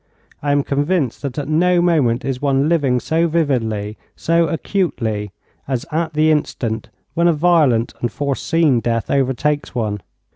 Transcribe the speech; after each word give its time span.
I 0.41 0.51
am 0.51 0.63
convinced 0.63 1.21
that 1.21 1.37
at 1.37 1.47
no 1.47 1.79
moment 1.79 2.25
is 2.25 2.41
one 2.41 2.67
living 2.67 2.99
so 2.99 3.27
vividly, 3.27 3.99
so 4.15 4.47
acutely, 4.47 5.31
as 5.67 5.85
at 5.91 6.13
the 6.13 6.31
instant 6.31 6.89
when 7.13 7.27
a 7.27 7.33
violent 7.33 7.93
and 8.01 8.11
foreseen 8.11 8.79
death 8.79 9.11
overtakes 9.11 9.75
one. 9.75 10.01